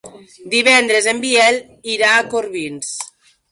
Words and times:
Divendres 0.53 1.09
en 1.11 1.19
Biel 1.27 1.61
irà 1.99 2.11
a 2.17 2.27
Corbins. 2.35 2.93